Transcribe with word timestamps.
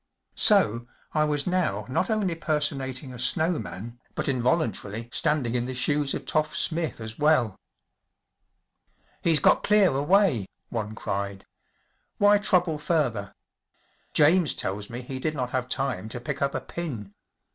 So 0.33 0.87
1 1.11 1.27
was 1.29 1.45
now 1.45 1.85
not 1.87 2.09
only 2.09 2.33
personating 2.33 3.13
a 3.13 3.19
snow 3.19 3.59
man 3.59 3.99
but 4.15 4.27
involuntarily 4.27 5.09
standing 5.13 5.53
in 5.53 5.67
the 5.67 5.75
shoes 5.75 6.15
of 6.15 6.25
“Toff 6.25 6.53
‚ÄĚ 6.55 6.55
Smith 6.55 6.99
as 6.99 7.19
well. 7.19 7.55
“He’s 9.21 9.37
got 9.37 9.63
clear 9.63 9.89
away! 9.91 10.39
‚ÄĚ 10.39 10.47
one 10.69 10.95
cried. 10.95 11.45
“Why 12.17 12.39
trouble 12.39 12.79
further? 12.79 13.35
James 14.11 14.55
tells 14.55 14.89
me 14.89 15.03
he 15.03 15.19
did 15.19 15.35
not 15.35 15.51
have 15.51 15.69
time 15.69 16.09
to 16.09 16.19
pick 16.19 16.41
up 16.41 16.55
a 16.55 16.61
pin. 16.61 17.13